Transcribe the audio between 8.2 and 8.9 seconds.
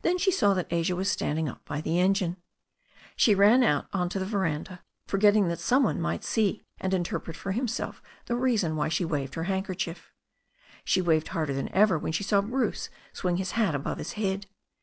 the reason why